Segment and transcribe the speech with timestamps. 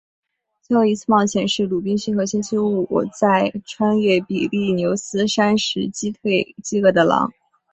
[0.63, 2.87] 最后一次的冒险是鲁滨逊和星期五
[3.19, 7.31] 在穿越比利牛斯山时击退饥饿的狼。